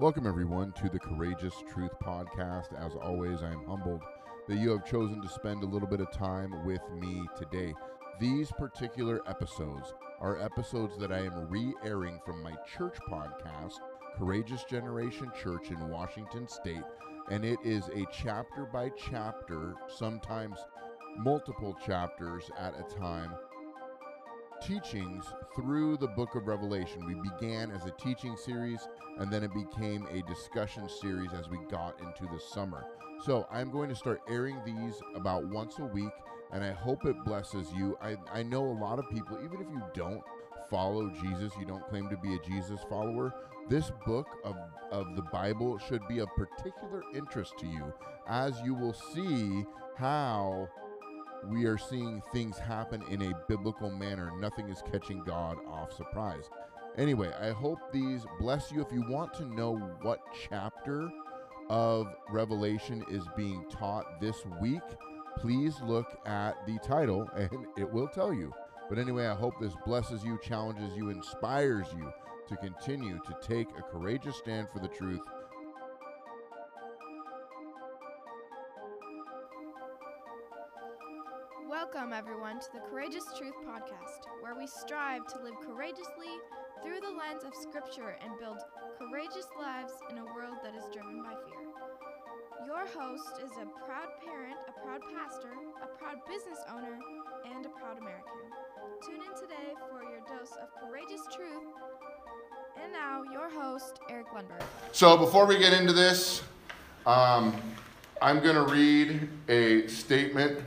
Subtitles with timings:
[0.00, 2.72] Welcome, everyone, to the Courageous Truth Podcast.
[2.74, 4.00] As always, I am humbled
[4.48, 7.74] that you have chosen to spend a little bit of time with me today.
[8.18, 13.74] These particular episodes are episodes that I am re airing from my church podcast,
[14.16, 16.82] Courageous Generation Church in Washington State.
[17.30, 20.56] And it is a chapter by chapter, sometimes
[21.18, 23.34] multiple chapters at a time,
[24.60, 25.24] teachings
[25.54, 27.06] through the book of Revelation.
[27.06, 28.86] We began as a teaching series
[29.18, 32.84] and then it became a discussion series as we got into the summer.
[33.24, 36.12] So I'm going to start airing these about once a week
[36.52, 37.96] and I hope it blesses you.
[38.02, 40.22] I, I know a lot of people, even if you don't
[40.68, 43.34] follow Jesus, you don't claim to be a Jesus follower,
[43.68, 44.56] this book of,
[44.90, 47.92] of the Bible should be of particular interest to you
[48.28, 49.64] as you will see
[49.96, 50.68] how
[51.48, 54.30] we are seeing things happen in a biblical manner.
[54.38, 56.44] Nothing is catching God off surprise.
[56.96, 58.80] Anyway, I hope these bless you.
[58.80, 61.10] If you want to know what chapter
[61.68, 64.82] of Revelation is being taught this week,
[65.38, 68.52] please look at the title and it will tell you.
[68.88, 72.12] But anyway, I hope this blesses you, challenges you, inspires you
[72.48, 75.20] to continue to take a courageous stand for the truth
[82.60, 86.28] to the Courageous Truth Podcast, where we strive to live courageously
[86.84, 88.58] through the lens of Scripture and build
[88.98, 91.64] courageous lives in a world that is driven by fear.
[92.66, 96.98] Your host is a proud parent, a proud pastor, a proud business owner,
[97.48, 98.44] and a proud American.
[99.08, 101.64] Tune in today for your dose of courageous truth.
[102.76, 104.62] And now, your host, Eric Lundberg.
[104.92, 106.42] So, before we get into this,
[107.06, 107.56] um,
[108.20, 110.60] I'm going to read a statement.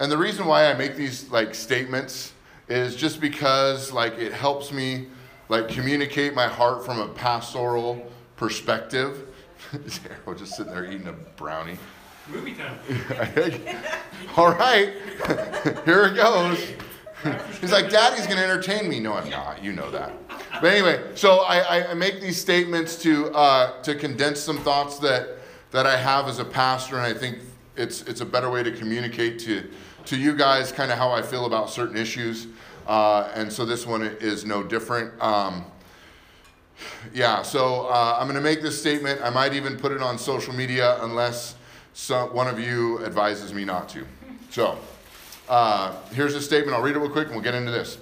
[0.00, 2.32] And the reason why I make these like statements
[2.68, 5.08] is just because like it helps me
[5.50, 9.28] like communicate my heart from a pastoral perspective.
[10.24, 11.76] We're just sitting there eating a brownie.
[12.28, 12.78] Movie time.
[14.36, 14.94] All right,
[15.84, 16.58] here it goes.
[17.60, 19.00] He's like, Daddy's going to entertain me.
[19.00, 19.62] No, I'm not.
[19.62, 20.12] You know that.
[20.62, 25.38] But anyway, so I, I make these statements to uh, to condense some thoughts that
[25.72, 27.38] that I have as a pastor, and I think
[27.76, 29.68] it's it's a better way to communicate to
[30.06, 32.46] to you guys kind of how I feel about certain issues.
[32.86, 35.20] Uh, and so this one is no different.
[35.22, 35.64] Um,
[37.12, 39.20] yeah, so uh, I'm going to make this statement.
[39.22, 41.54] I might even put it on social media unless
[41.92, 44.06] some, one of you advises me not to.
[44.50, 44.78] So
[45.48, 46.76] uh, here's a statement.
[46.76, 47.98] I'll read it real quick and we'll get into this.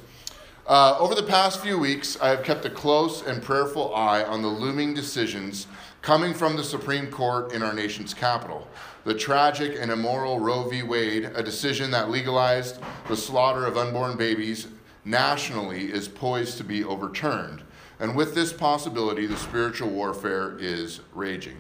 [0.67, 4.43] Uh, over the past few weeks, I have kept a close and prayerful eye on
[4.43, 5.67] the looming decisions
[6.03, 8.69] coming from the Supreme Court in our nation's capital.
[9.05, 10.83] The tragic and immoral Roe v.
[10.83, 14.69] Wade, a decision that legalized the slaughter of unborn babies
[15.05, 17.63] nationally, is poised to be overturned.
[18.01, 21.57] And with this possibility, the spiritual warfare is raging.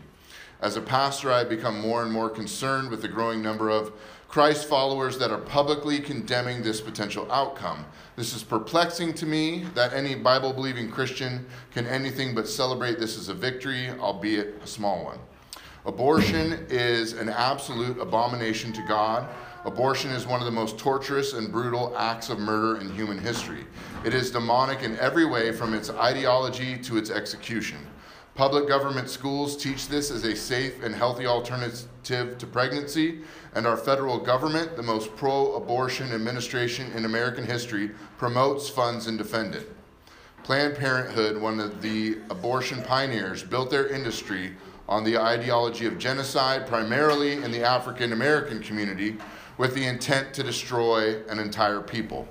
[0.61, 3.93] As a pastor, I have become more and more concerned with the growing number of
[4.29, 7.87] Christ followers that are publicly condemning this potential outcome.
[8.15, 13.17] This is perplexing to me that any Bible believing Christian can anything but celebrate this
[13.17, 15.19] as a victory, albeit a small one.
[15.87, 19.27] Abortion is an absolute abomination to God.
[19.65, 23.65] Abortion is one of the most torturous and brutal acts of murder in human history.
[24.05, 27.79] It is demonic in every way, from its ideology to its execution.
[28.39, 33.19] Public government schools teach this as a safe and healthy alternative to pregnancy,
[33.57, 39.19] and our federal government, the most pro abortion administration in American history, promotes, funds, and
[39.19, 39.75] defends it.
[40.45, 44.53] Planned Parenthood, one of the abortion pioneers, built their industry
[44.89, 49.17] on the ideology of genocide, primarily in the African American community,
[49.57, 52.29] with the intent to destroy an entire people.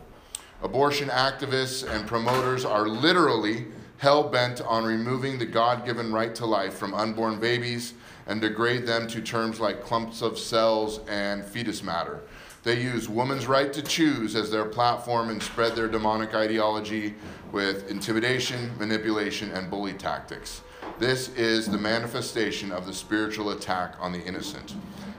[0.63, 3.65] Abortion activists and promoters are literally
[3.97, 7.93] hell bent on removing the God given right to life from unborn babies
[8.27, 12.21] and degrade them to terms like clumps of cells and fetus matter.
[12.63, 17.15] They use woman's right to choose as their platform and spread their demonic ideology
[17.51, 20.61] with intimidation, manipulation, and bully tactics.
[20.99, 24.75] This is the manifestation of the spiritual attack on the innocent.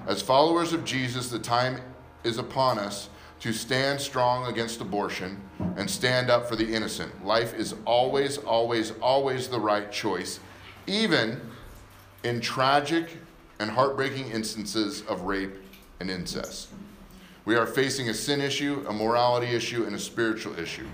[0.07, 1.81] As followers of Jesus, the time
[2.23, 3.09] is upon us
[3.41, 5.41] to stand strong against abortion
[5.77, 7.25] and stand up for the innocent.
[7.25, 10.41] Life is always, always, always the right choice,
[10.87, 11.41] even
[12.25, 13.17] in tragic
[13.61, 15.55] and heartbreaking instances of rape
[16.01, 16.69] and incest.
[17.45, 20.87] We are facing a sin issue, a morality issue, and a spiritual issue.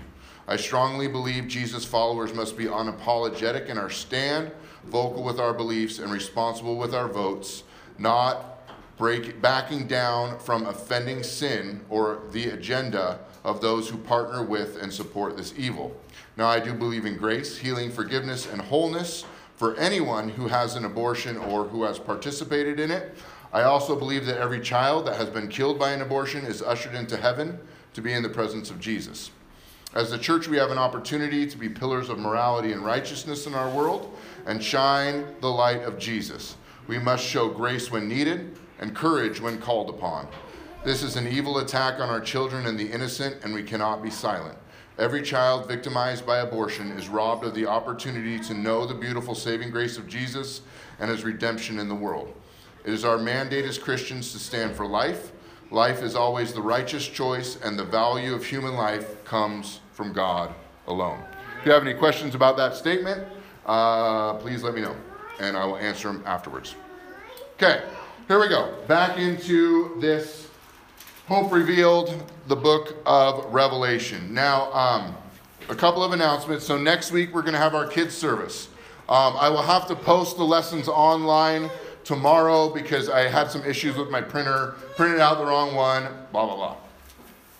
[0.47, 4.51] I strongly believe Jesus' followers must be unapologetic in our stand
[4.87, 7.63] vocal with our beliefs, and responsible with our votes,
[7.97, 8.54] not
[8.97, 14.91] break, backing down from offending sin or the agenda of those who partner with and
[14.91, 15.95] support this evil.
[16.37, 19.25] Now, I do believe in grace, healing, forgiveness, and wholeness
[19.55, 23.15] for anyone who has an abortion or who has participated in it.
[23.53, 26.95] I also believe that every child that has been killed by an abortion is ushered
[26.95, 27.57] into heaven
[27.93, 29.31] to be in the presence of Jesus.
[29.93, 33.53] As the church, we have an opportunity to be pillars of morality and righteousness in
[33.53, 34.13] our world
[34.45, 36.57] and shine the light of Jesus.
[36.87, 40.27] We must show grace when needed and courage when called upon.
[40.83, 44.09] This is an evil attack on our children and the innocent, and we cannot be
[44.09, 44.57] silent.
[44.97, 49.71] Every child victimized by abortion is robbed of the opportunity to know the beautiful saving
[49.71, 50.61] grace of Jesus
[50.99, 52.33] and his redemption in the world.
[52.85, 55.31] It is our mandate as Christians to stand for life.
[55.71, 60.53] Life is always the righteous choice, and the value of human life comes from God
[60.87, 61.19] alone.
[61.59, 63.27] If you have any questions about that statement,
[63.65, 64.95] uh, please let me know,
[65.39, 66.75] and I will answer them afterwards.
[67.55, 67.81] Okay,
[68.27, 68.73] here we go.
[68.87, 70.47] Back into this
[71.27, 74.33] Hope Revealed, the book of Revelation.
[74.33, 75.15] Now, um,
[75.69, 76.65] a couple of announcements.
[76.65, 78.69] So, next week we're going to have our kids' service.
[79.07, 81.69] Um, I will have to post the lessons online
[82.03, 86.47] tomorrow because I had some issues with my printer, printed out the wrong one, blah,
[86.47, 86.77] blah, blah.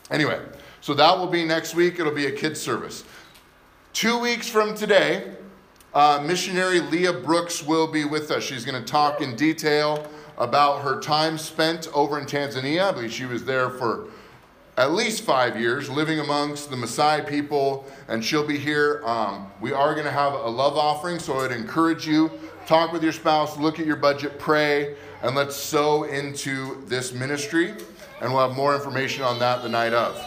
[0.10, 0.40] Anyway,
[0.82, 2.00] so that will be next week.
[2.00, 3.04] It'll be a kids' service.
[3.94, 5.32] Two weeks from today,
[5.94, 8.44] uh, missionary Leah Brooks will be with us.
[8.44, 12.90] She's going to talk in detail about her time spent over in Tanzania.
[12.90, 14.08] I believe she was there for
[14.78, 19.02] at least five years, living amongst the Maasai people, and she'll be here.
[19.06, 22.30] Um, we are going to have a love offering, so I'd encourage you
[22.66, 27.74] talk with your spouse, look at your budget, pray, and let's sow into this ministry.
[28.22, 30.22] And we'll have more information on that the night of.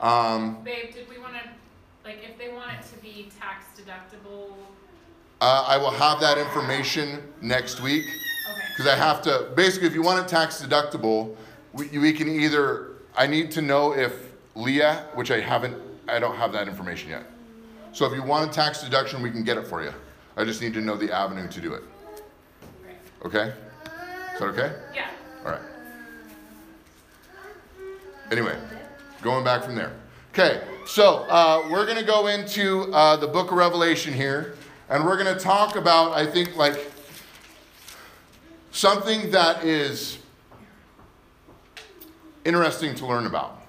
[0.00, 1.40] Um, Babe, did we want to,
[2.04, 4.52] like, if they want it to be tax deductible?
[5.40, 8.06] Uh, I will have that information next week
[8.78, 11.34] because I have to basically if you want it tax deductible,
[11.72, 15.76] we, we can either I need to know if Leah, which I haven't,
[16.06, 17.24] I don't have that information yet.
[17.92, 19.92] So if you want a tax deduction, we can get it for you.
[20.36, 21.82] I just need to know the avenue to do it.
[23.24, 23.52] Okay?
[24.34, 24.72] Is that okay?
[24.94, 25.10] Yeah.
[25.44, 25.62] All right.
[28.30, 28.56] Anyway,
[29.22, 29.92] going back from there.
[30.32, 34.54] Okay, so uh, we're going to go into uh, the book of Revelation here,
[34.88, 36.92] and we're going to talk about, I think, like
[38.78, 40.18] something that is
[42.44, 43.60] interesting to learn about.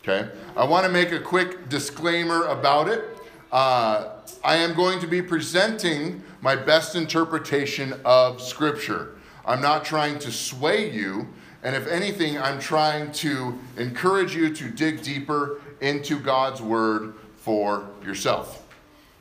[0.00, 0.28] Okay?
[0.56, 3.04] I want to make a quick disclaimer about it.
[3.52, 4.08] Uh,
[4.42, 9.14] I am going to be presenting my best interpretation of Scripture.
[9.44, 11.28] I'm not trying to sway you,
[11.62, 17.88] and if anything, I'm trying to encourage you to dig deeper into God's Word for
[18.04, 18.66] yourself.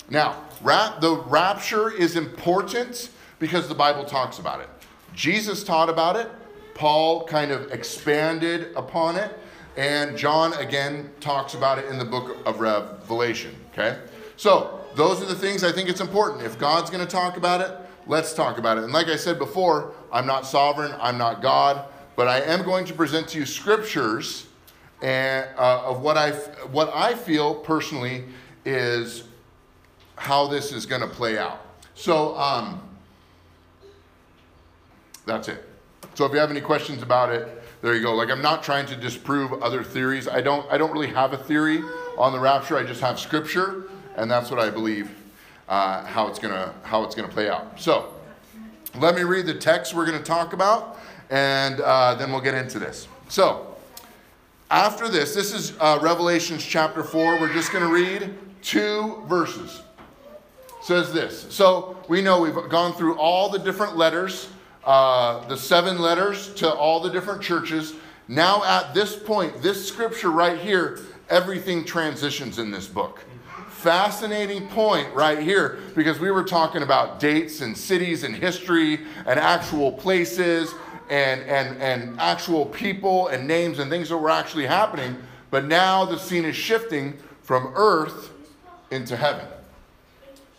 [0.10, 4.70] Now, the rapture is important because the Bible talks about it.
[5.16, 6.30] Jesus taught about it,
[6.74, 9.38] Paul kind of expanded upon it,
[9.78, 13.56] and John again talks about it in the book of Revelation.
[13.72, 13.98] Okay?
[14.38, 16.44] So, those are the things I think it's important.
[16.44, 17.76] If God's going to talk about it,
[18.08, 18.86] let's talk about it.
[18.86, 21.86] And like I said before, I'm not sovereign, I'm not God,
[22.16, 24.48] but I am going to present to you scriptures
[25.02, 26.32] and, uh, of what I,
[26.72, 28.24] what I feel personally
[28.64, 29.24] is
[30.16, 31.66] how this is going to play out.
[31.94, 32.82] So, um,
[35.26, 35.64] that's it.
[36.14, 38.16] So if you have any questions about it, there you go.
[38.16, 40.28] Like I'm not trying to disprove other theories.
[40.28, 41.84] I don't I don't really have a theory
[42.18, 42.78] on the rapture.
[42.78, 45.12] I just have scripture, and that's what I believe
[45.68, 47.80] uh, how it's gonna how it's gonna play out.
[47.80, 48.14] So
[49.00, 52.80] let me read the text we're gonna talk about, and uh, then we'll get into
[52.80, 53.08] this.
[53.30, 53.76] So
[54.72, 57.40] after this, this is uh, Revelations chapter four.
[57.40, 59.82] We're just gonna read two verses.
[60.68, 61.54] It says this.
[61.54, 64.50] So we know we've gone through all the different letters
[64.86, 67.94] uh, the seven letters to all the different churches.
[68.28, 71.00] Now, at this point, this scripture right here,
[71.30, 73.24] everything transitions in this book.
[73.70, 79.40] Fascinating point right here because we were talking about dates and cities and history and
[79.40, 80.74] actual places
[81.10, 85.16] and, and, and actual people and names and things that were actually happening.
[85.52, 88.32] But now the scene is shifting from earth
[88.92, 89.46] into heaven.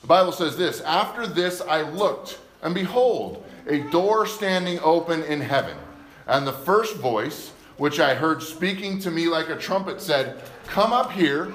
[0.02, 5.40] The Bible says this After this I looked, and behold, a door standing open in
[5.40, 5.76] heaven.
[6.26, 10.92] And the first voice, which I heard speaking to me like a trumpet, said, Come
[10.92, 11.52] up here,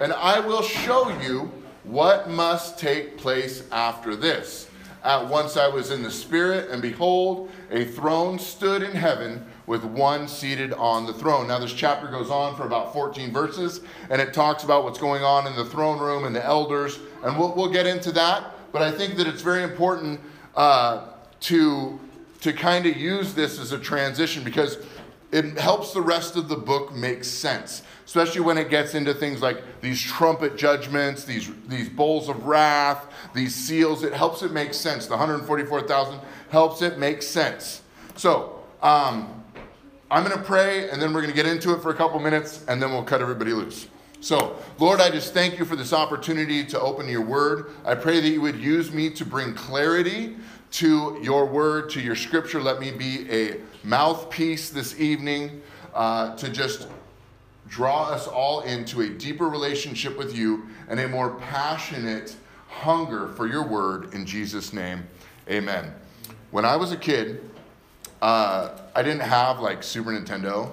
[0.00, 1.50] and I will show you
[1.84, 4.68] what must take place after this.
[5.02, 9.84] At once I was in the Spirit, and behold, a throne stood in heaven with
[9.84, 11.48] one seated on the throne.
[11.48, 15.22] Now, this chapter goes on for about 14 verses, and it talks about what's going
[15.22, 18.54] on in the throne room and the elders, and we'll, we'll get into that.
[18.72, 20.20] But I think that it's very important
[20.56, 21.13] uh,
[21.44, 21.98] to,
[22.40, 24.78] to kind of use this as a transition because
[25.30, 29.42] it helps the rest of the book make sense, especially when it gets into things
[29.42, 34.04] like these trumpet judgments, these, these bowls of wrath, these seals.
[34.04, 35.06] It helps it make sense.
[35.06, 36.20] The 144,000
[36.50, 37.82] helps it make sense.
[38.16, 39.42] So, um,
[40.10, 42.20] I'm going to pray and then we're going to get into it for a couple
[42.20, 43.88] minutes and then we'll cut everybody loose.
[44.20, 47.72] So, Lord, I just thank you for this opportunity to open your word.
[47.84, 50.36] I pray that you would use me to bring clarity
[50.74, 52.60] to your word, to your scripture.
[52.60, 55.62] Let me be a mouthpiece this evening
[55.94, 56.88] uh, to just
[57.68, 62.34] draw us all into a deeper relationship with you and a more passionate
[62.68, 65.04] hunger for your word in Jesus' name.
[65.48, 65.94] Amen.
[66.50, 67.48] When I was a kid,
[68.20, 70.72] uh, I didn't have like Super Nintendo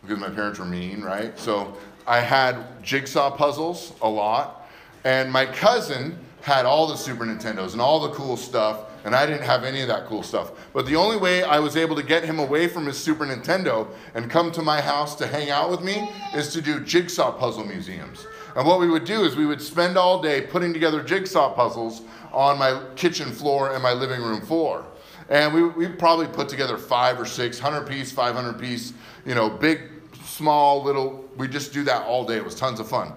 [0.00, 1.38] because my parents were mean, right?
[1.38, 4.66] So I had jigsaw puzzles a lot,
[5.04, 9.26] and my cousin had all the Super Nintendos and all the cool stuff, and I
[9.26, 10.52] didn't have any of that cool stuff.
[10.72, 13.88] But the only way I was able to get him away from his Super Nintendo
[14.14, 17.64] and come to my house to hang out with me is to do jigsaw puzzle
[17.64, 18.26] museums.
[18.54, 22.02] And what we would do is we would spend all day putting together jigsaw puzzles
[22.32, 24.84] on my kitchen floor and my living room floor.
[25.28, 28.92] And we, we probably put together five or six, hundred piece, 500 piece,
[29.24, 29.80] you know, big
[30.24, 32.36] small little, we just do that all day.
[32.36, 33.12] It was tons of fun.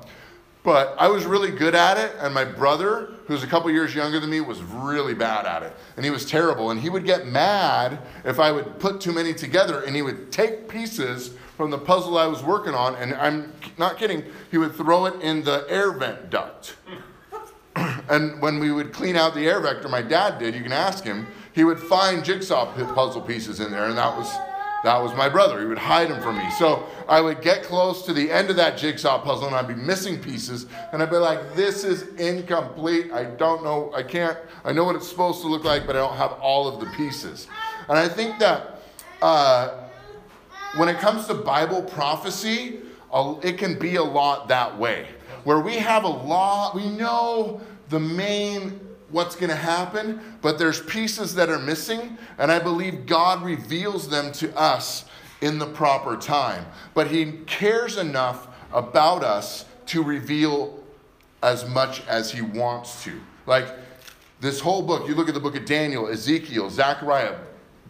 [0.65, 4.19] But I was really good at it, and my brother, who's a couple years younger
[4.19, 5.75] than me, was really bad at it.
[5.95, 6.71] And he was terrible.
[6.71, 10.31] And he would get mad if I would put too many together, and he would
[10.31, 14.73] take pieces from the puzzle I was working on, and I'm not kidding, he would
[14.73, 16.75] throw it in the air vent duct.
[17.75, 21.03] and when we would clean out the air vector, my dad did, you can ask
[21.03, 24.35] him, he would find jigsaw puzzle pieces in there, and that was
[24.85, 25.59] that was my brother.
[25.59, 26.49] He would hide them from me.
[26.51, 29.73] So I would get close to the end of that jigsaw puzzle and I'd be
[29.73, 30.67] missing pieces.
[30.91, 33.11] And I'd be like, this is incomplete.
[33.11, 33.91] I don't know.
[33.95, 34.37] I can't.
[34.63, 36.85] I know what it's supposed to look like, but I don't have all of the
[36.95, 37.47] pieces.
[37.89, 38.81] And I think that
[39.21, 39.85] uh,
[40.75, 42.79] when it comes to Bible prophecy,
[43.43, 45.07] it can be a lot that way.
[45.45, 50.81] Where we have a lot, we know the main what's going to happen, but there's
[50.81, 55.05] pieces that are missing, and I believe God reveals them to us
[55.41, 56.65] in the proper time.
[56.93, 60.83] But He cares enough about us to reveal
[61.43, 63.19] as much as He wants to.
[63.45, 63.67] Like
[64.39, 67.35] this whole book, you look at the book of Daniel, Ezekiel, Zechariah,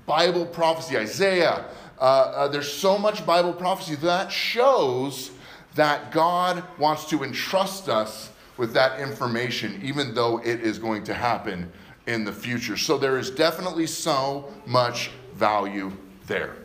[0.06, 1.66] Bible prophecy, Isaiah.
[2.00, 5.32] Uh, uh, there's so much Bible prophecy that shows
[5.76, 11.14] that God wants to entrust us with that information, even though it is going to
[11.14, 11.72] happen
[12.08, 12.78] in the future.
[12.78, 15.92] So there is definitely so much value
[16.28, 16.56] there.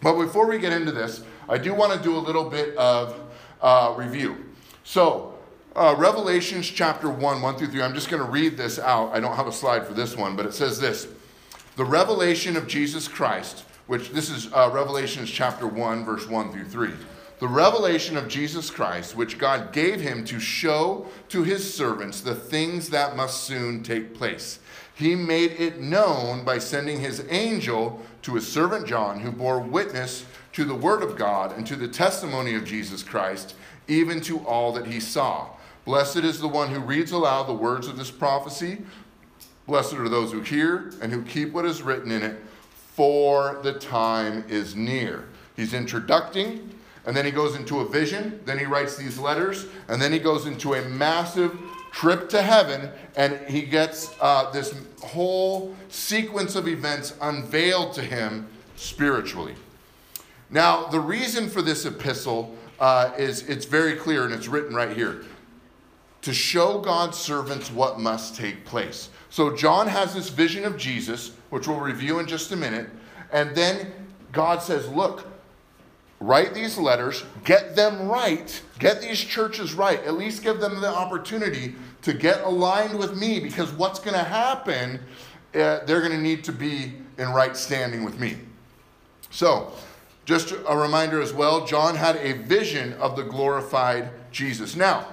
[0.00, 3.20] But before we get into this, I do want to do a little bit of
[3.60, 4.36] uh, review.
[4.84, 5.34] So,
[5.76, 9.12] uh, Revelations chapter 1, 1 through 3, I'm just going to read this out.
[9.12, 11.08] I don't have a slide for this one, but it says this
[11.76, 16.64] The revelation of Jesus Christ, which this is uh, Revelations chapter 1, verse 1 through
[16.66, 16.92] 3
[17.40, 22.34] the revelation of Jesus Christ, which God gave him to show to his servants the
[22.34, 24.60] things that must soon take place.
[24.94, 30.24] He made it known by sending his angel to his servant John, who bore witness
[30.52, 33.56] to the word of God and to the testimony of Jesus Christ,
[33.88, 35.48] even to all that he saw.
[35.84, 38.78] Blessed is the one who reads aloud the words of this prophecy.
[39.66, 42.36] Blessed are those who hear and who keep what is written in it,
[42.70, 45.24] for the time is near.
[45.56, 46.70] He's introducing
[47.06, 50.18] and then he goes into a vision, then he writes these letters, and then he
[50.18, 51.56] goes into a massive
[51.92, 58.48] trip to heaven, and he gets uh, this whole sequence of events unveiled to him
[58.76, 59.54] spiritually.
[60.50, 64.96] Now, the reason for this epistle uh, is it's very clear, and it's written right
[64.96, 65.22] here
[66.22, 69.10] to show God's servants what must take place.
[69.28, 72.88] So, John has this vision of Jesus, which we'll review in just a minute,
[73.30, 73.92] and then
[74.32, 75.26] God says, Look,
[76.24, 80.88] write these letters, get them right, get these churches right, at least give them the
[80.88, 84.98] opportunity to get aligned with me because what's going to happen,
[85.54, 88.36] uh, they're going to need to be in right standing with me.
[89.30, 89.72] So,
[90.24, 94.74] just a reminder as well John had a vision of the glorified Jesus.
[94.74, 95.06] Now,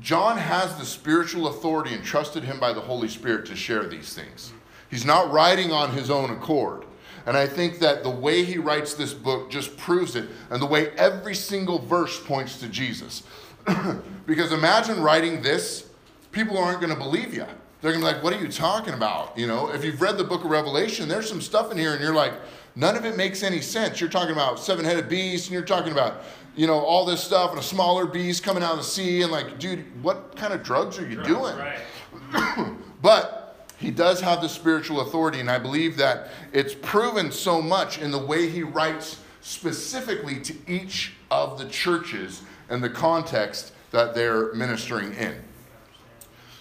[0.00, 4.52] John has the spiritual authority entrusted him by the Holy Spirit to share these things.
[4.90, 6.84] He's not writing on his own accord.
[7.26, 10.66] And I think that the way he writes this book just proves it, and the
[10.66, 13.22] way every single verse points to Jesus.
[14.26, 15.88] because imagine writing this,
[16.32, 17.46] people aren't going to believe you.
[17.80, 19.38] They're going to be like, what are you talking about?
[19.38, 22.00] You know, if you've read the book of Revelation, there's some stuff in here, and
[22.00, 22.34] you're like,
[22.74, 24.00] none of it makes any sense.
[24.00, 26.22] You're talking about seven headed beasts, and you're talking about,
[26.56, 29.30] you know, all this stuff, and a smaller beast coming out of the sea, and
[29.30, 31.56] like, dude, what kind of drugs are you drugs, doing?
[31.56, 32.76] Right.
[33.02, 33.37] but
[33.78, 38.10] he does have the spiritual authority, and I believe that it's proven so much in
[38.10, 44.52] the way he writes specifically to each of the churches and the context that they're
[44.54, 45.36] ministering in.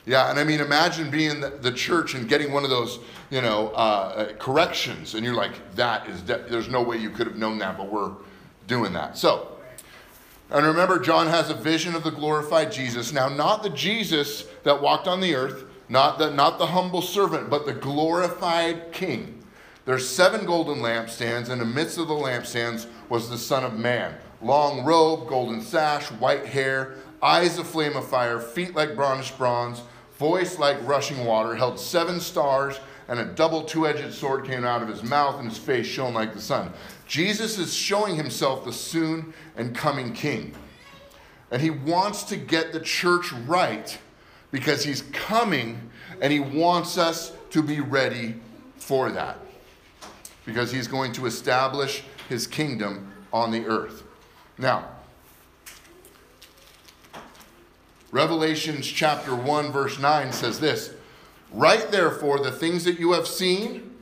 [0.06, 3.70] Yeah, and I mean, imagine being the, church and getting one of those, you know,
[3.70, 7.36] uh, uh corrections, and you're like, that is, de- there's no way you could have
[7.36, 8.14] known that, but we're
[8.68, 9.18] doing that.
[9.18, 9.58] So,
[10.50, 13.12] and remember, John has a vision of the glorified Jesus.
[13.12, 17.50] Now, not the Jesus that walked on the earth, not the, not the humble servant,
[17.50, 19.44] but the glorified king.
[19.86, 21.50] There's seven golden lampstands.
[21.50, 24.15] And in the midst of the lampstands was the Son of Man.
[24.41, 29.82] Long robe, golden sash, white hair, eyes of flame of fire, feet like bronze bronze,
[30.17, 34.84] voice like rushing water, held seven stars, and a double two edged sword came out
[34.84, 36.72] of his mouth, and his face shone like the sun.
[37.08, 40.53] Jesus is showing himself the soon and coming king.
[41.50, 43.98] And he wants to get the church right
[44.58, 45.80] because he's coming
[46.20, 48.34] and he wants us to be ready
[48.78, 49.38] for that.
[50.48, 54.02] Because he's going to establish his kingdom on the earth.
[54.58, 54.88] Now,
[58.10, 60.96] Revelations chapter 1, verse 9 says this
[61.52, 63.96] Write therefore the things that you have seen,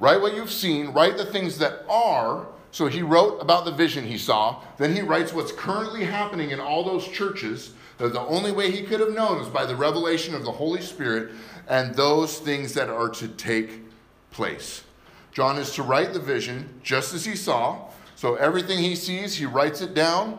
[0.00, 2.48] write what you've seen, write the things that are.
[2.72, 4.60] So he wrote about the vision he saw.
[4.76, 7.74] Then he writes what's currently happening in all those churches.
[7.98, 10.80] That the only way he could have known is by the revelation of the Holy
[10.80, 11.32] Spirit
[11.68, 13.82] and those things that are to take
[14.30, 14.84] place.
[15.32, 17.90] John is to write the vision just as he saw.
[18.16, 20.38] So everything he sees, he writes it down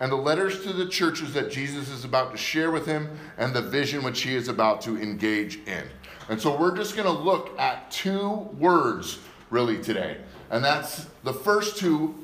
[0.00, 3.54] and the letters to the churches that Jesus is about to share with him, and
[3.54, 5.84] the vision which he is about to engage in.
[6.28, 9.18] And so we're just going to look at two words
[9.50, 10.16] really today.
[10.50, 12.14] And that's the first two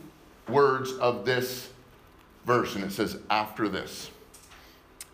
[0.48, 1.70] words of this
[2.44, 2.74] verse.
[2.74, 4.10] And it says, after this.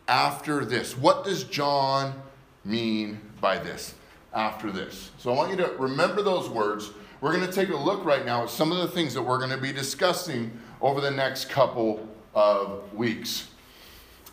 [0.09, 0.97] After this.
[0.97, 2.15] What does John
[2.65, 3.95] mean by this?
[4.33, 5.11] After this.
[5.19, 6.91] So I want you to remember those words.
[7.21, 9.39] We're going to take a look right now at some of the things that we're
[9.39, 13.49] going to be discussing over the next couple of weeks.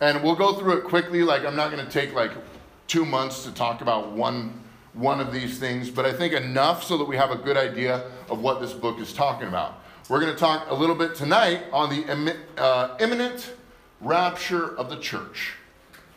[0.01, 1.24] And we'll go through it quickly.
[1.24, 2.32] Like, I'm not going to take like
[2.88, 4.62] two months to talk about one,
[4.94, 8.12] one of these things, but I think enough so that we have a good idea
[8.30, 9.82] of what this book is talking about.
[10.10, 13.54] We're going to talk a little bit tonight on the uh, imminent
[14.02, 15.54] rapture of the church.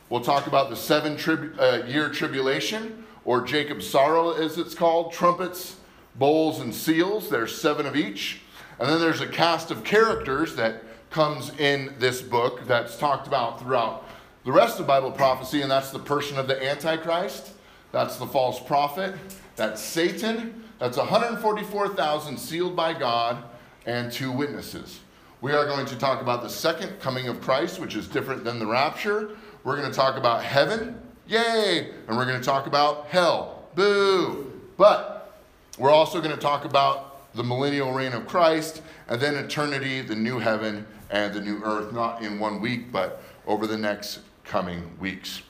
[0.08, 5.12] We'll talk about the seven tribu- uh, year tribulation, or Jacob's sorrow, as it's called
[5.12, 5.76] trumpets,
[6.14, 7.28] bowls, and seals.
[7.28, 8.40] There's seven of each.
[8.78, 13.60] And then there's a cast of characters that comes in this book that's talked about
[13.60, 14.04] throughout
[14.44, 17.50] the rest of Bible prophecy, and that's the person of the Antichrist,
[17.90, 19.16] that's the false prophet,
[19.56, 23.42] that's Satan, that's 144,000 sealed by God,
[23.86, 25.00] and two witnesses.
[25.40, 28.60] We are going to talk about the second coming of Christ, which is different than
[28.60, 29.30] the rapture.
[29.66, 34.52] We're going to talk about heaven, yay, and we're going to talk about hell, boo.
[34.76, 35.42] But
[35.76, 40.14] we're also going to talk about the millennial reign of Christ, and then eternity, the
[40.14, 44.88] new heaven, and the new earth, not in one week, but over the next coming
[45.00, 45.42] weeks.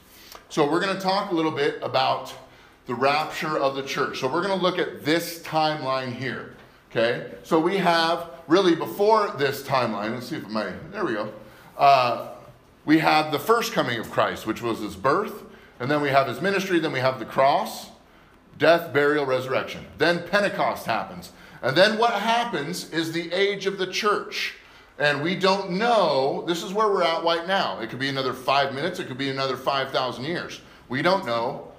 [0.48, 2.32] So, we're going to talk a little bit about
[2.86, 4.20] the rapture of the church.
[4.20, 6.54] So, we're going to look at this timeline here.
[6.90, 7.32] Okay?
[7.42, 11.30] So, we have really before this timeline, let's see if my, there we go.
[11.76, 12.28] Uh,
[12.86, 15.42] we have the first coming of Christ, which was his birth,
[15.78, 17.90] and then we have his ministry, then we have the cross,
[18.56, 19.84] death, burial, resurrection.
[19.98, 21.32] Then Pentecost happens.
[21.62, 24.54] And then what happens is the age of the church.
[24.98, 27.80] And we don't know, this is where we're at right now.
[27.80, 30.60] It could be another five minutes, it could be another 5,000 years.
[30.88, 31.72] We don't know.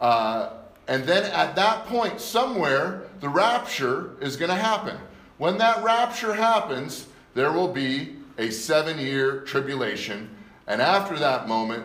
[0.00, 0.50] Uh,
[0.88, 4.96] and then at that point, somewhere, the rapture is going to happen.
[5.38, 10.28] When that rapture happens, there will be a seven year tribulation.
[10.66, 11.84] And after that moment,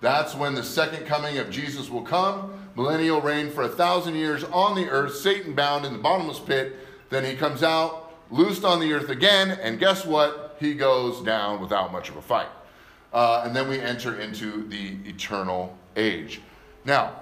[0.00, 2.52] that's when the second coming of Jesus will come.
[2.76, 6.76] Millennial reign for a thousand years on the earth, Satan bound in the bottomless pit.
[7.10, 10.56] Then he comes out loosed on the earth again, and guess what?
[10.60, 12.48] He goes down without much of a fight.
[13.12, 16.40] Uh, and then we enter into the eternal age.
[16.84, 17.12] Now,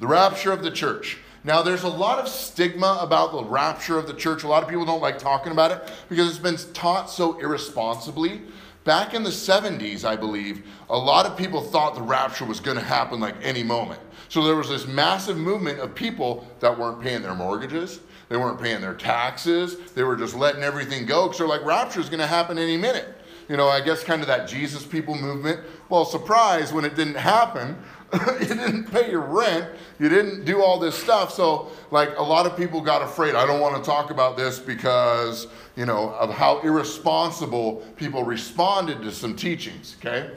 [0.00, 1.18] the rapture of the church.
[1.44, 4.42] Now, there's a lot of stigma about the rapture of the church.
[4.42, 8.42] A lot of people don't like talking about it because it's been taught so irresponsibly.
[8.86, 12.76] Back in the 70s, I believe, a lot of people thought the rapture was going
[12.76, 14.00] to happen like any moment.
[14.28, 18.60] So there was this massive movement of people that weren't paying their mortgages, they weren't
[18.60, 19.76] paying their taxes.
[19.92, 22.76] They were just letting everything go because they're like, rapture is going to happen any
[22.76, 23.06] minute.
[23.48, 25.60] You know, I guess kind of that Jesus people movement.
[25.88, 27.76] Well, surprise, when it didn't happen,
[28.40, 31.32] you didn't pay your rent, you didn't do all this stuff.
[31.32, 33.34] So, like, a lot of people got afraid.
[33.34, 39.02] I don't want to talk about this because, you know, of how irresponsible people responded
[39.02, 40.30] to some teachings, okay?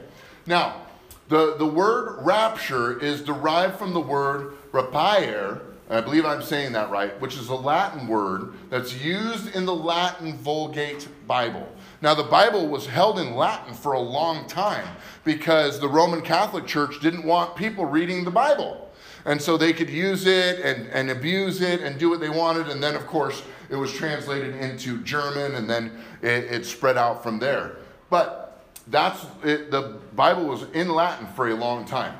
[0.46, 0.82] Now,
[1.28, 6.90] the, the word rapture is derived from the word rapier, I believe I'm saying that
[6.90, 11.68] right, which is a Latin word that's used in the Latin Vulgate Bible.
[12.02, 14.86] Now, the Bible was held in Latin for a long time
[15.22, 18.90] because the Roman Catholic Church didn't want people reading the Bible.
[19.26, 22.68] And so they could use it and, and abuse it and do what they wanted.
[22.68, 27.22] And then, of course, it was translated into German and then it, it spread out
[27.22, 27.76] from there.
[28.08, 32.18] But that's it, the Bible was in Latin for a long time.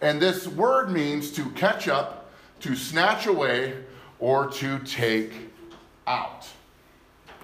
[0.00, 2.30] And this word means to catch up,
[2.60, 3.74] to snatch away,
[4.18, 5.32] or to take
[6.06, 6.48] out.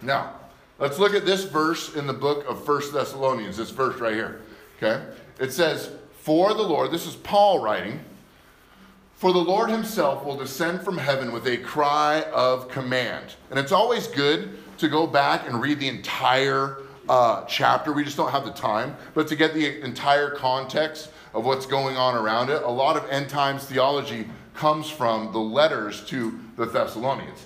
[0.01, 0.35] Now,
[0.79, 4.43] let's look at this verse in the book of First Thessalonians, this verse right here.
[4.77, 5.05] Okay?
[5.39, 8.01] It says, For the Lord, this is Paul writing,
[9.15, 13.35] for the Lord himself will descend from heaven with a cry of command.
[13.51, 17.93] And it's always good to go back and read the entire uh, chapter.
[17.93, 18.95] We just don't have the time.
[19.15, 23.09] But to get the entire context of what's going on around it, a lot of
[23.09, 27.46] end times theology comes from the letters to the Thessalonians.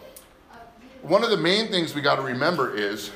[1.01, 3.11] one of the main things we got to remember is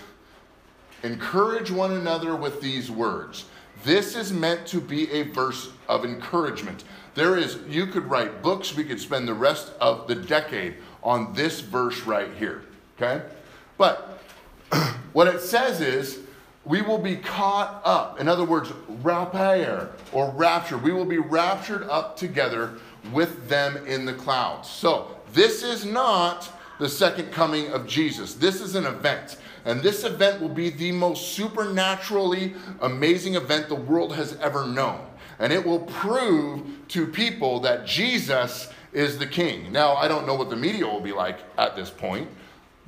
[1.04, 3.46] encourage one another with these words.
[3.84, 6.84] This is meant to be a verse of encouragement.
[7.14, 11.34] There is, you could write books, we could spend the rest of the decade on
[11.34, 12.64] this verse right here,
[12.98, 13.24] okay?
[13.78, 14.20] But
[15.14, 16.20] what it says is,
[16.64, 18.20] we will be caught up.
[18.20, 18.72] In other words,
[19.04, 20.80] rapire or rapture.
[20.80, 22.80] We will be raptured up together
[23.14, 24.68] with them in the clouds.
[24.68, 28.34] So, this is not the second coming of Jesus.
[28.34, 29.38] This is an event.
[29.66, 35.06] And this event will be the most supernaturally amazing event the world has ever known.
[35.40, 39.72] And it will prove to people that Jesus is the king.
[39.72, 42.30] Now, I don't know what the media will be like at this point,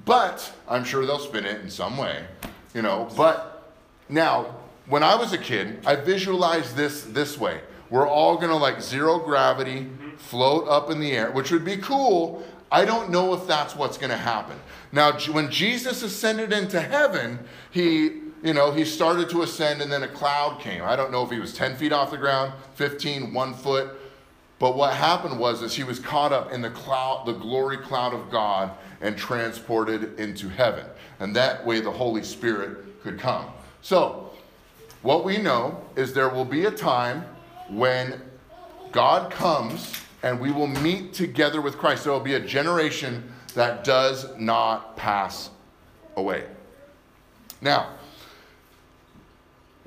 [0.06, 2.26] but I'm sure they'll spin it in some way,
[2.74, 3.10] you know.
[3.18, 3.74] But
[4.08, 4.56] now,
[4.88, 7.60] when I was a kid, I visualized this this way.
[7.90, 10.16] We're all gonna like zero gravity, mm-hmm.
[10.16, 12.46] float up in the air, which would be cool.
[12.72, 14.58] I don't know if that's what's gonna happen.
[14.92, 17.40] Now, when Jesus ascended into heaven,
[17.72, 20.84] he, you know, he started to ascend and then a cloud came.
[20.84, 23.92] I don't know if he was 10 feet off the ground, 15, one foot.
[24.60, 28.14] But what happened was is he was caught up in the cloud, the glory cloud
[28.14, 30.86] of God and transported into heaven.
[31.20, 33.46] And that way the Holy Spirit could come.
[33.82, 34.32] So,
[35.04, 37.24] what we know is there will be a time
[37.70, 38.20] when
[38.92, 42.04] God comes and we will meet together with Christ.
[42.04, 45.50] There will be a generation that does not pass
[46.16, 46.46] away.
[47.62, 47.90] Now,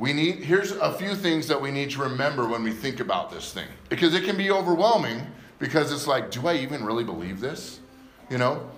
[0.00, 3.30] we need here's a few things that we need to remember when we think about
[3.30, 5.20] this thing because it can be overwhelming
[5.58, 7.80] because it's like do i even really believe this
[8.30, 8.68] you know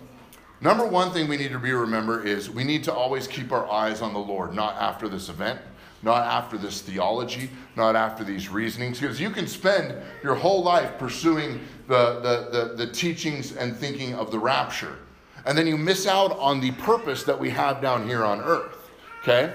[0.60, 3.70] number one thing we need to be remember is we need to always keep our
[3.70, 5.60] eyes on the lord not after this event
[6.02, 10.98] not after this theology not after these reasonings because you can spend your whole life
[10.98, 14.98] pursuing the, the, the, the teachings and thinking of the rapture.
[15.46, 18.90] And then you miss out on the purpose that we have down here on earth.
[19.22, 19.52] Okay?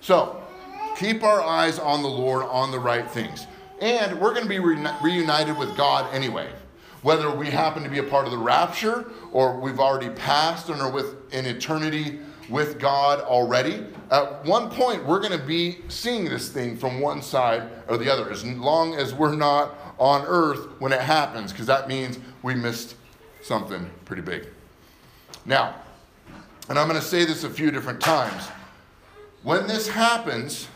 [0.00, 0.42] So,
[0.96, 3.46] keep our eyes on the Lord, on the right things.
[3.80, 6.50] And we're going to be re- reunited with God anyway.
[7.02, 10.80] Whether we happen to be a part of the rapture or we've already passed and
[10.80, 12.18] are with in eternity
[12.48, 17.22] with God already, at one point we're going to be seeing this thing from one
[17.22, 18.30] side or the other.
[18.30, 22.94] As long as we're not on earth when it happens, because that means we missed
[23.42, 24.48] something pretty big.
[25.44, 25.74] Now,
[26.68, 28.48] and I'm going to say this a few different times.
[29.42, 30.68] When this happens,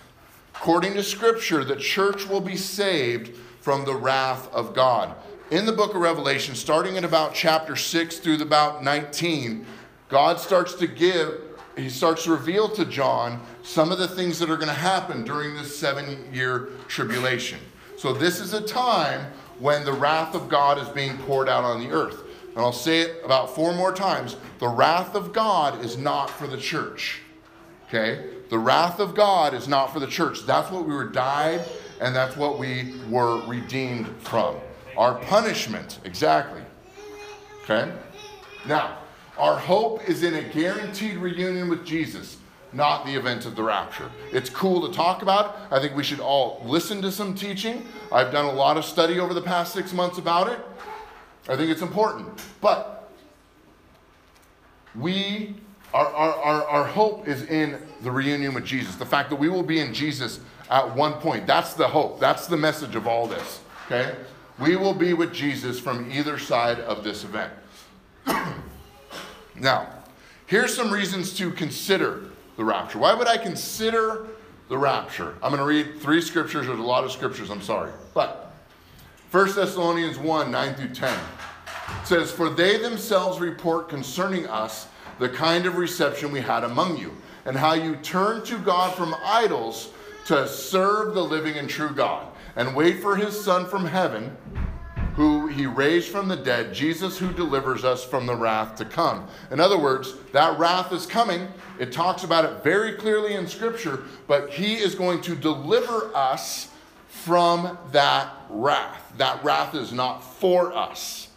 [0.54, 5.14] according to Scripture, the church will be saved from the wrath of God.
[5.50, 9.66] In the book of Revelation, starting at about chapter 6 through about 19,
[10.08, 14.50] God starts to give, he starts to reveal to John some of the things that
[14.50, 17.58] are going to happen during this seven year tribulation.
[17.96, 21.80] So this is a time when the wrath of God is being poured out on
[21.80, 22.24] the earth.
[22.50, 24.36] And I'll say it about four more times.
[24.58, 27.20] The wrath of God is not for the church.
[27.88, 28.26] Okay?
[28.50, 30.44] The wrath of God is not for the church.
[30.44, 31.64] That's what we were died,
[32.00, 34.56] and that's what we were redeemed from.
[34.96, 36.60] Our punishment, exactly.
[37.62, 37.90] Okay?
[38.66, 38.98] Now,
[39.38, 42.36] our hope is in a guaranteed reunion with Jesus
[42.72, 44.10] not the event of the rapture.
[44.32, 45.56] It's cool to talk about.
[45.70, 47.86] I think we should all listen to some teaching.
[48.10, 50.58] I've done a lot of study over the past six months about it.
[51.48, 52.42] I think it's important.
[52.60, 53.10] But
[54.94, 55.54] we,
[55.92, 58.96] our, our, our, our hope is in the reunion with Jesus.
[58.96, 60.40] The fact that we will be in Jesus
[60.70, 61.46] at one point.
[61.46, 62.20] That's the hope.
[62.20, 63.60] That's the message of all this.
[63.86, 64.14] Okay?
[64.58, 67.52] We will be with Jesus from either side of this event.
[69.54, 69.88] now,
[70.46, 72.24] here's some reasons to consider
[72.56, 72.98] the rapture.
[72.98, 74.26] Why would I consider
[74.68, 75.34] the rapture?
[75.42, 76.66] I'm going to read three scriptures.
[76.66, 77.92] There's a lot of scriptures, I'm sorry.
[78.14, 78.54] But
[79.30, 81.18] 1 Thessalonians 1 9 through 10
[82.04, 84.88] says, For they themselves report concerning us
[85.18, 87.12] the kind of reception we had among you,
[87.44, 89.90] and how you turned to God from idols
[90.26, 94.36] to serve the living and true God, and wait for his Son from heaven
[95.14, 99.26] who he raised from the dead, Jesus who delivers us from the wrath to come.
[99.50, 101.48] In other words, that wrath is coming.
[101.78, 106.70] It talks about it very clearly in Scripture, but he is going to deliver us
[107.08, 109.12] from that wrath.
[109.18, 111.28] That wrath is not for us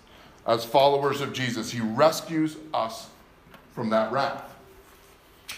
[0.47, 1.71] as followers of Jesus.
[1.71, 3.09] He rescues us
[3.73, 4.55] from that wrath.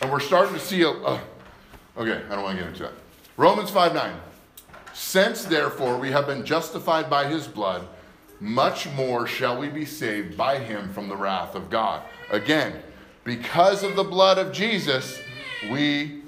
[0.01, 0.89] And we're starting to see a.
[0.89, 1.21] okay,
[1.97, 2.93] I don't want to get into that.
[3.37, 4.15] Romans 5 9.
[4.93, 7.87] Since therefore we have been justified by his blood,
[8.39, 12.03] much more shall we be saved by him from the wrath of God.
[12.29, 12.81] Again,
[13.23, 15.19] because of the blood of Jesus,
[15.69, 16.21] we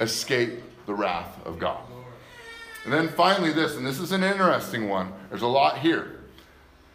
[0.00, 1.82] escape the wrath of God.
[2.84, 5.12] And then finally, this, and this is an interesting one.
[5.28, 6.20] There's a lot here.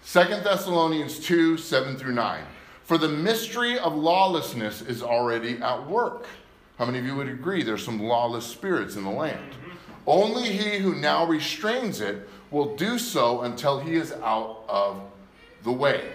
[0.01, 2.43] Second Thessalonians 2 7 through 9.
[2.83, 6.25] For the mystery of lawlessness is already at work.
[6.77, 9.55] How many of you would agree there's some lawless spirits in the land?
[10.05, 15.01] Only he who now restrains it will do so until he is out of
[15.63, 16.09] the way.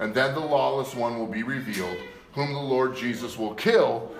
[0.00, 1.98] And then the lawless one will be revealed,
[2.32, 4.10] whom the Lord Jesus will kill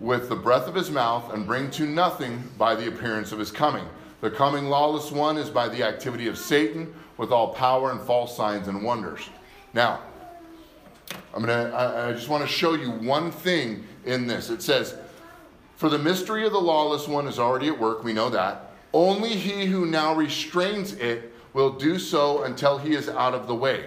[0.00, 3.50] with the breath of his mouth and bring to nothing by the appearance of his
[3.50, 3.84] coming.
[4.20, 8.36] The coming lawless one is by the activity of Satan with all power and false
[8.36, 9.28] signs and wonders.
[9.74, 10.00] Now,
[11.34, 14.50] I'm gonna, I, I just want to show you one thing in this.
[14.50, 14.96] It says,
[15.76, 18.67] For the mystery of the lawless one is already at work, we know that.
[18.92, 23.54] Only he who now restrains it will do so until he is out of the
[23.54, 23.86] way.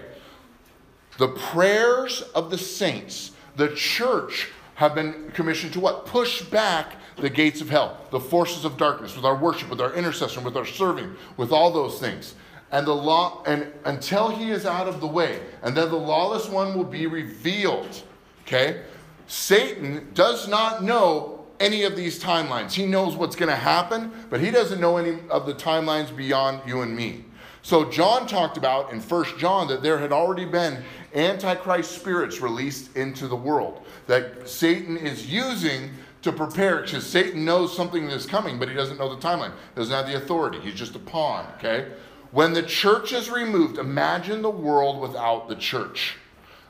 [1.18, 6.06] The prayers of the saints, the church, have been commissioned to what?
[6.06, 9.92] Push back the gates of hell, the forces of darkness, with our worship, with our
[9.94, 12.34] intercession, with our serving, with all those things.
[12.70, 16.48] And the law, and until he is out of the way, and then the lawless
[16.48, 18.02] one will be revealed.
[18.46, 18.82] Okay?
[19.26, 22.72] Satan does not know any of these timelines.
[22.72, 26.60] He knows what's going to happen, but he doesn't know any of the timelines beyond
[26.66, 27.24] you and me.
[27.62, 30.82] So John talked about in First John that there had already been
[31.14, 35.90] antichrist spirits released into the world that Satan is using
[36.22, 39.52] to prepare because Satan knows something is coming, but he doesn't know the timeline.
[39.76, 40.58] Doesn't have the authority.
[40.60, 41.92] He's just a pawn, okay?
[42.32, 46.16] When the church is removed, imagine the world without the church.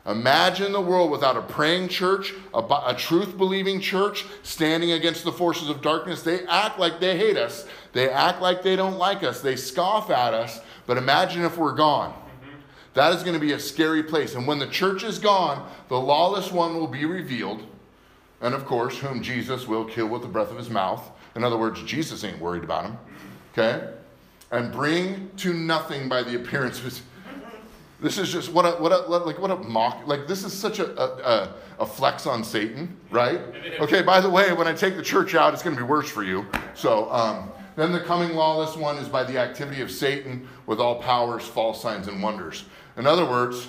[0.05, 5.31] Imagine the world without a praying church, a, a truth believing church standing against the
[5.31, 6.23] forces of darkness.
[6.23, 10.11] They act like they hate us, they act like they don't like us, they scoff
[10.11, 10.61] at us.
[10.87, 12.11] But imagine if we're gone.
[12.11, 12.59] Mm-hmm.
[12.95, 14.35] That is going to be a scary place.
[14.35, 17.65] And when the church is gone, the lawless one will be revealed.
[18.41, 21.09] And of course, whom Jesus will kill with the breath of his mouth.
[21.37, 22.99] In other words, Jesus ain't worried about him.
[23.53, 23.89] Okay?
[24.51, 27.03] And bring to nothing by the appearance of his
[28.03, 30.81] this is just what a, what a, like what a mock like this is such
[30.81, 33.41] a, a, a flex on Satan, right?
[33.81, 34.03] Okay.
[34.03, 36.25] By the way, when I take the church out, it's going to be worse for
[36.25, 36.47] you.
[36.75, 41.01] So um, then the coming lawless one is by the activity of Satan with all
[41.01, 42.65] powers, false signs, and wonders.
[42.97, 43.69] In other words,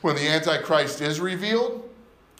[0.00, 1.88] when the Antichrist is revealed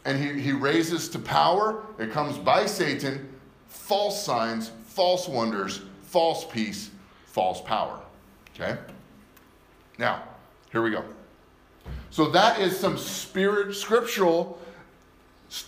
[0.04, 3.28] and he, he raises to power, it comes by Satan,
[3.66, 6.90] false signs, false wonders, false peace,
[7.26, 8.00] false power.
[8.54, 8.78] Okay?
[9.98, 10.22] Now,
[10.70, 11.04] here we go.
[12.10, 14.58] So that is some spirit scriptural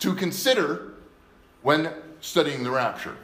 [0.01, 0.95] to consider
[1.63, 3.17] when studying the rapture.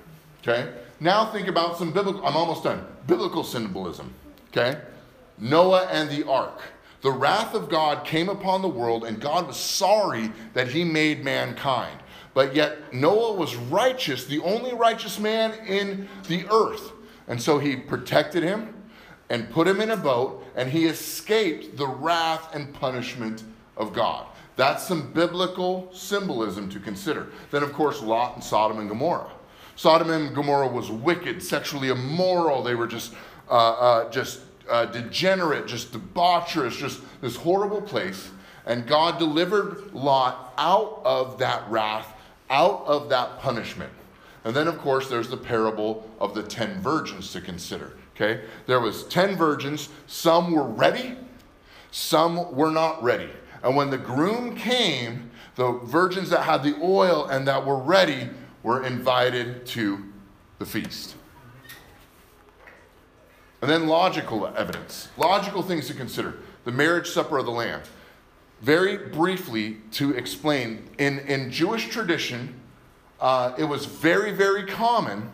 [0.43, 0.73] Okay?
[1.01, 2.87] Now think about some biblical I'm almost done.
[3.07, 4.13] Biblical symbolism.
[4.49, 4.81] Okay?
[5.39, 6.61] Noah and the ark.
[7.03, 11.25] The wrath of God came upon the world and God was sorry that he made
[11.25, 11.99] mankind.
[12.35, 16.93] But yet Noah was righteous, the only righteous man in the earth.
[17.29, 18.75] And so he protected him,
[19.29, 23.43] and put him in a boat, and he escaped the wrath and punishment
[23.77, 24.27] of God.
[24.57, 27.29] That's some biblical symbolism to consider.
[27.51, 29.31] Then, of course, Lot and Sodom and Gomorrah.
[29.75, 32.63] Sodom and Gomorrah was wicked, sexually immoral.
[32.63, 33.13] They were just,
[33.51, 38.31] uh, uh, just uh, degenerate, just debaucherous, just this horrible place.
[38.65, 42.09] And God delivered Lot out of that wrath,
[42.49, 43.93] out of that punishment.
[44.45, 47.93] And then, of course, there's the parable of the ten virgins to consider.
[48.17, 48.43] Okay?
[48.67, 49.91] There was 10 virgins.
[50.07, 51.17] Some were ready,
[51.91, 53.31] some were not ready.
[53.63, 58.31] And when the groom came, the virgins that had the oil and that were ready
[58.63, 60.05] were invited to
[60.59, 61.15] the feast.
[63.61, 66.39] And then logical evidence, logical things to consider.
[66.65, 67.81] The marriage supper of the Lamb.
[68.61, 72.55] Very briefly to explain, in, in Jewish tradition,
[73.21, 75.31] uh, it was very, very common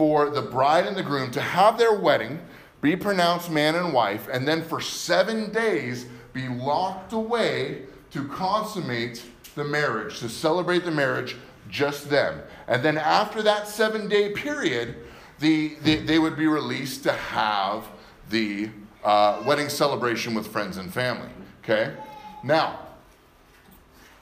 [0.00, 2.40] for the bride and the groom to have their wedding,
[2.80, 9.22] be pronounced man and wife, and then for seven days be locked away to consummate
[9.56, 11.36] the marriage, to celebrate the marriage,
[11.68, 12.40] just them.
[12.66, 14.94] And then after that seven day period,
[15.38, 17.86] the, the, they would be released to have
[18.30, 18.70] the
[19.04, 21.28] uh, wedding celebration with friends and family.
[21.62, 21.94] Okay?
[22.42, 22.86] Now,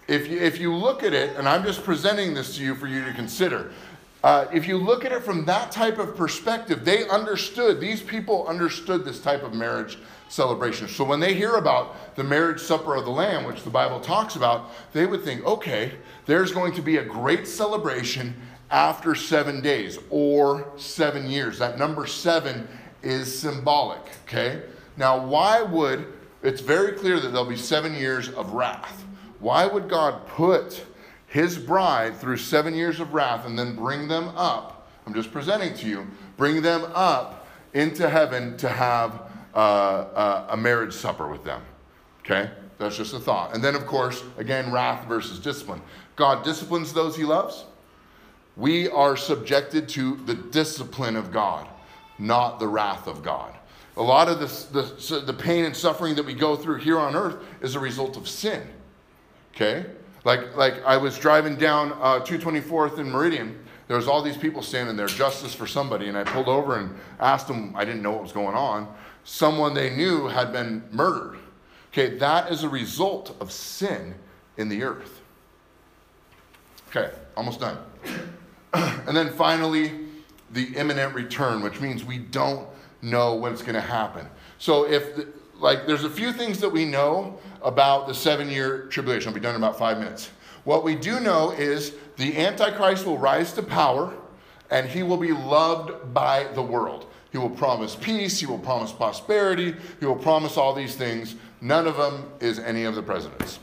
[0.09, 2.89] if you, if you look at it, and I'm just presenting this to you for
[2.89, 3.71] you to consider,
[4.25, 8.47] uh, if you look at it from that type of perspective, they understood, these people
[8.49, 10.89] understood this type of marriage celebration.
[10.89, 14.37] So when they hear about the marriage supper of the Lamb, which the Bible talks
[14.37, 15.93] about, they would think, okay,
[16.27, 18.35] there's going to be a great celebration
[18.71, 21.59] after seven days or seven years.
[21.59, 22.69] That number seven
[23.03, 24.63] is symbolic, okay?
[24.97, 26.07] Now, why would,
[26.43, 29.05] it's very clear that there'll be seven years of wrath.
[29.39, 30.85] Why would God put
[31.29, 34.89] his bride through seven years of wrath and then bring them up?
[35.07, 39.23] I'm just presenting to you, bring them up into heaven to have
[39.55, 41.63] uh, uh, a marriage supper with them.
[42.21, 42.51] Okay?
[42.79, 43.55] That's just a thought.
[43.55, 45.83] And then, of course, again, wrath versus discipline.
[46.17, 47.65] God disciplines those he loves.
[48.57, 51.69] We are subjected to the discipline of God,
[52.19, 53.55] not the wrath of God.
[53.97, 57.17] A lot of this, the, the pain and suffering that we go through here on
[57.17, 58.63] earth is a result of sin.
[59.55, 59.87] Okay?
[60.25, 63.59] Like, like I was driving down uh, 224th in Meridian.
[63.87, 66.95] There was all these people standing there, justice for somebody, and I pulled over and
[67.21, 67.73] asked them.
[67.75, 68.93] I didn't know what was going on.
[69.25, 71.39] Someone they knew had been murdered.
[71.93, 74.15] Okay, that is a result of sin
[74.59, 75.21] in the earth.
[76.89, 77.79] Okay, almost done.
[78.75, 79.93] and then finally,
[80.53, 82.69] the imminent return, which means we don't
[83.01, 84.27] know when it's going to happen.
[84.59, 85.27] So if
[85.59, 89.29] like there's a few things that we know about the seven year tribulation.
[89.29, 90.31] I'll be done in about five minutes.
[90.65, 94.15] What we do know is the Antichrist will rise to power
[94.71, 97.07] and he will be loved by the world.
[97.31, 101.37] He will promise peace, he will promise prosperity, he will promise all these things.
[101.61, 103.59] None of them is any of the presidents.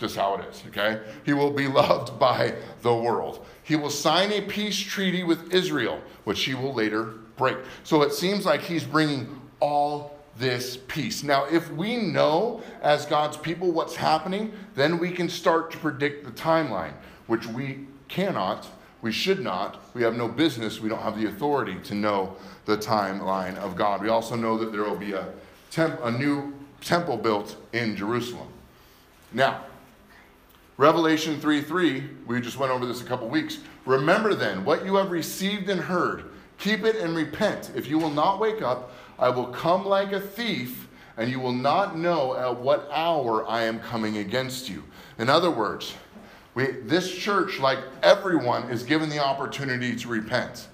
[0.00, 1.00] Just how it is, okay?
[1.24, 3.44] He will be loved by the world.
[3.62, 7.58] He will sign a peace treaty with Israel, which he will later break.
[7.84, 11.22] So it seems like he's bringing all this peace.
[11.22, 16.24] Now, if we know as God's people what's happening, then we can start to predict
[16.24, 16.94] the timeline,
[17.26, 18.66] which we cannot,
[19.02, 22.76] we should not, we have no business, we don't have the authority to know the
[22.76, 24.02] timeline of God.
[24.02, 25.28] We also know that there will be a,
[25.70, 28.48] temp, a new temple built in Jerusalem.
[29.32, 29.64] Now,
[30.76, 33.58] Revelation 3 3, we just went over this a couple weeks.
[33.84, 36.24] Remember then what you have received and heard,
[36.58, 37.70] keep it and repent.
[37.74, 41.52] If you will not wake up, I will come like a thief, and you will
[41.52, 44.82] not know at what hour I am coming against you.
[45.18, 45.94] In other words,
[46.54, 50.68] we, this church, like everyone, is given the opportunity to repent.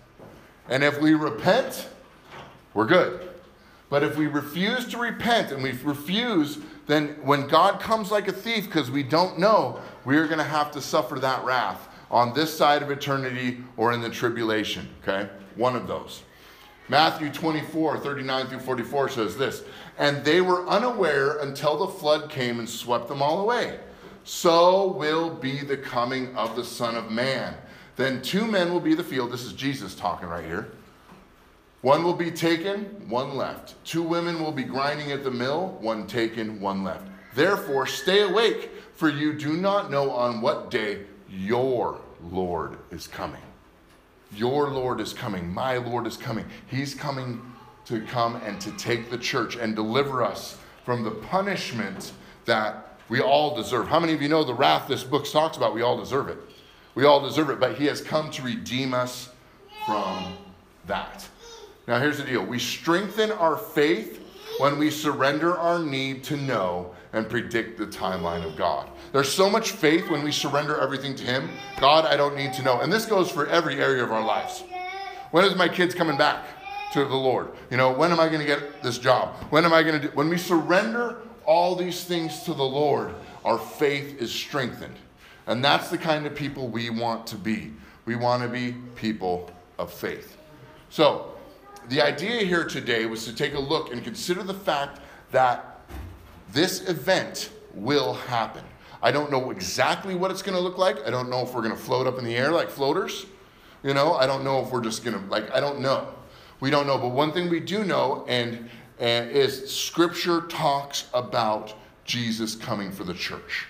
[0.68, 1.88] And if we repent,
[2.72, 3.28] we're good.
[3.90, 8.32] But if we refuse to repent and we refuse, then when God comes like a
[8.32, 12.56] thief because we don't know, we're going to have to suffer that wrath on this
[12.56, 15.28] side of eternity or in the tribulation, okay?
[15.56, 16.22] One of those.
[16.88, 19.64] Matthew 24, 39 through 44 says this
[19.98, 23.80] And they were unaware until the flood came and swept them all away.
[24.24, 27.54] So will be the coming of the Son of Man.
[27.96, 29.32] Then two men will be the field.
[29.32, 30.68] This is Jesus talking right here.
[31.82, 33.82] One will be taken, one left.
[33.84, 37.06] Two women will be grinding at the mill, one taken, one left.
[37.34, 43.45] Therefore, stay awake, for you do not know on what day your Lord is coming.
[44.32, 45.52] Your Lord is coming.
[45.52, 46.46] My Lord is coming.
[46.66, 47.40] He's coming
[47.86, 52.12] to come and to take the church and deliver us from the punishment
[52.44, 53.88] that we all deserve.
[53.88, 55.74] How many of you know the wrath this book talks about?
[55.74, 56.38] We all deserve it.
[56.94, 59.30] We all deserve it, but He has come to redeem us
[59.84, 60.36] from
[60.86, 61.26] that.
[61.86, 64.20] Now, here's the deal we strengthen our faith
[64.58, 68.90] when we surrender our need to know and predict the timeline of God.
[69.10, 71.48] There's so much faith when we surrender everything to Him.
[71.80, 72.80] God, I don't need to know.
[72.80, 74.62] And this goes for every area of our lives.
[75.30, 76.44] When is my kids coming back
[76.92, 77.52] to the Lord?
[77.70, 79.34] You know, when am I going to get this job?
[79.48, 80.14] When am I going to do?
[80.14, 83.14] When we surrender all these things to the Lord,
[83.46, 84.96] our faith is strengthened.
[85.46, 87.72] And that's the kind of people we want to be.
[88.04, 90.36] We want to be people of faith.
[90.90, 91.32] So,
[91.88, 95.00] the idea here today was to take a look and consider the fact
[95.30, 95.75] that
[96.52, 98.64] this event will happen.
[99.02, 101.06] I don't know exactly what it's going to look like.
[101.06, 103.26] I don't know if we're going to float up in the air like floaters.
[103.82, 106.08] You know, I don't know if we're just going to, like, I don't know.
[106.60, 106.98] We don't know.
[106.98, 108.68] But one thing we do know, and,
[108.98, 111.74] and is Scripture talks about
[112.04, 113.66] Jesus coming for the church.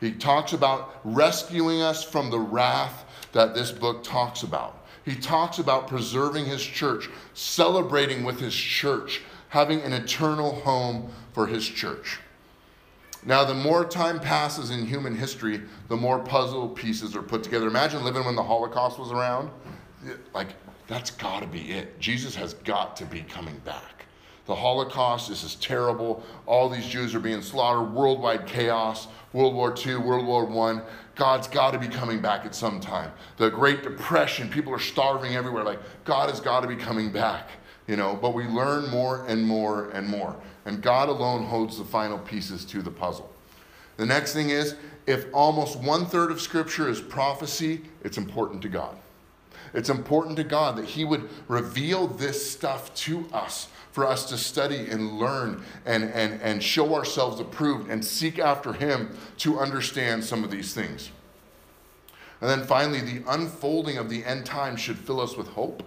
[0.00, 4.86] He talks about rescuing us from the wrath that this book talks about.
[5.04, 11.46] He talks about preserving his church, celebrating with his church, having an eternal home for
[11.46, 12.20] his church.
[13.24, 17.66] Now, the more time passes in human history, the more puzzle pieces are put together.
[17.66, 19.50] Imagine living when the Holocaust was around.
[20.32, 20.48] Like,
[20.86, 21.98] that's got to be it.
[21.98, 24.06] Jesus has got to be coming back.
[24.46, 26.22] The Holocaust, this is terrible.
[26.46, 30.80] All these Jews are being slaughtered, worldwide chaos, World War II, World War I.
[31.16, 33.12] God's got to be coming back at some time.
[33.36, 35.64] The Great Depression, people are starving everywhere.
[35.64, 37.50] Like, God has got to be coming back,
[37.88, 38.16] you know.
[38.20, 40.36] But we learn more and more and more.
[40.64, 43.32] And God alone holds the final pieces to the puzzle.
[43.96, 44.76] The next thing is
[45.06, 48.96] if almost one third of Scripture is prophecy, it's important to God.
[49.74, 54.38] It's important to God that He would reveal this stuff to us for us to
[54.38, 60.22] study and learn and, and, and show ourselves approved and seek after Him to understand
[60.22, 61.10] some of these things.
[62.40, 65.82] And then finally, the unfolding of the end times should fill us with hope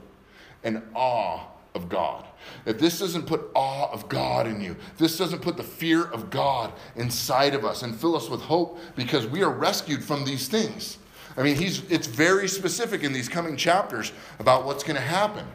[0.64, 1.46] and awe
[1.76, 2.26] of God.
[2.66, 6.30] If this doesn't put awe of God in you, this doesn't put the fear of
[6.30, 10.48] God inside of us and fill us with hope because we are rescued from these
[10.48, 10.98] things.
[11.38, 15.46] I mean, he's, it's very specific in these coming chapters about what's going to happen.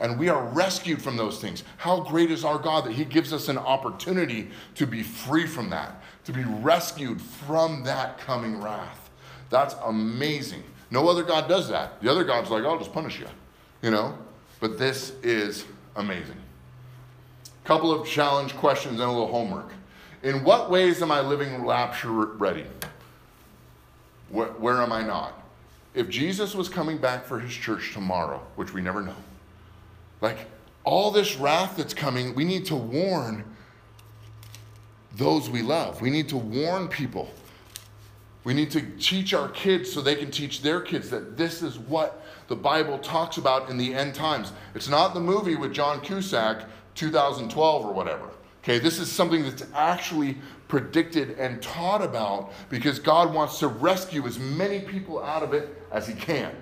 [0.00, 1.62] And we are rescued from those things.
[1.76, 5.70] How great is our God that He gives us an opportunity to be free from
[5.70, 9.10] that, to be rescued from that coming wrath.
[9.50, 10.64] That's amazing.
[10.90, 12.02] No other God does that.
[12.02, 13.26] The other God's like, I'll just punish you,
[13.82, 14.18] you know?
[14.60, 15.64] But this is
[15.96, 16.36] amazing.
[17.64, 19.70] Couple of challenge questions and a little homework.
[20.22, 22.66] In what ways am I living rapture ready?
[24.30, 25.40] Where, where am I not?
[25.94, 29.16] If Jesus was coming back for his church tomorrow, which we never know,
[30.20, 30.38] like
[30.82, 33.44] all this wrath that's coming, we need to warn
[35.16, 36.00] those we love.
[36.00, 37.30] We need to warn people.
[38.42, 41.78] We need to teach our kids so they can teach their kids that this is
[41.78, 44.52] what the Bible talks about in the end times.
[44.74, 46.64] It's not the movie with John Cusack,
[46.94, 48.30] 2012 or whatever.
[48.62, 50.38] Okay, this is something that's actually
[50.68, 55.82] predicted and taught about because God wants to rescue as many people out of it
[55.92, 56.52] as He can.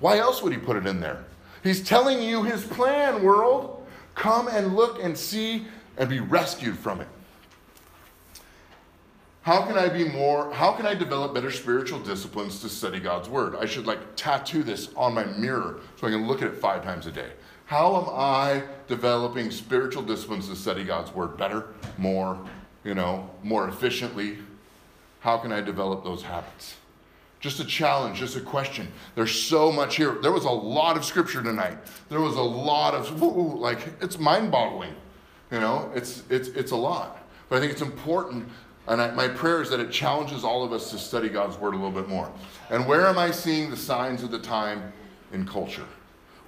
[0.00, 1.24] Why else would He put it in there?
[1.62, 3.86] He's telling you His plan, world.
[4.14, 5.66] Come and look and see
[5.96, 7.08] and be rescued from it.
[9.42, 13.28] How can I be more, how can I develop better spiritual disciplines to study God's
[13.28, 13.56] Word?
[13.56, 16.84] I should like tattoo this on my mirror so I can look at it five
[16.84, 17.32] times a day.
[17.66, 21.66] How am I developing spiritual disciplines to study God's Word better,
[21.98, 22.38] more,
[22.84, 24.38] you know, more efficiently?
[25.20, 26.76] How can I develop those habits?
[27.40, 28.92] Just a challenge, just a question.
[29.16, 30.18] There's so much here.
[30.22, 31.78] There was a lot of scripture tonight.
[32.10, 34.94] There was a lot of, woo, like, it's mind boggling.
[35.50, 37.26] You know, it's, it's, it's a lot.
[37.48, 38.48] But I think it's important
[38.88, 41.74] and I, my prayer is that it challenges all of us to study God's Word
[41.74, 42.30] a little bit more.
[42.70, 44.92] And where am I seeing the signs of the time
[45.32, 45.86] in culture?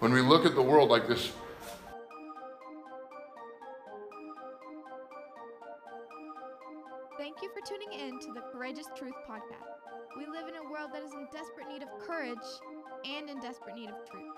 [0.00, 1.32] When we look at the world like this.
[7.16, 9.74] Thank you for tuning in to the Courageous Truth Podcast.
[10.18, 12.36] We live in a world that is in desperate need of courage
[13.04, 14.30] and in desperate need of truth.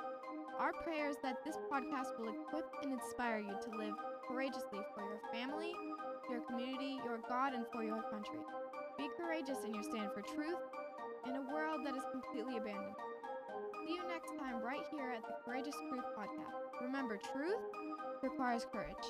[0.59, 3.95] Our prayer is that this podcast will equip and inspire you to live
[4.27, 5.73] courageously for your family,
[6.31, 8.41] your community, your God, and for your country.
[8.99, 10.59] Be courageous in your stand for truth
[11.27, 12.97] in a world that is completely abandoned.
[13.85, 16.83] See you next time right here at the Courageous Truth Podcast.
[16.83, 17.63] Remember, truth
[18.23, 19.07] requires courage.